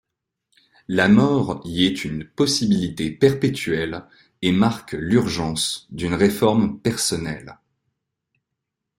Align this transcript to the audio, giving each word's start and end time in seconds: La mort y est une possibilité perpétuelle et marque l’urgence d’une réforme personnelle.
La 0.87 1.07
mort 1.07 1.61
y 1.63 1.85
est 1.85 2.03
une 2.05 2.25
possibilité 2.27 3.11
perpétuelle 3.11 4.03
et 4.41 4.51
marque 4.51 4.93
l’urgence 4.93 5.85
d’une 5.91 6.15
réforme 6.15 6.79
personnelle. 6.79 7.59